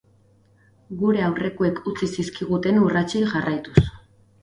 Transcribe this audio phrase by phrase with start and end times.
[1.01, 3.89] Gure aurrekoek utzi zizkiguten urratsei jarraituz.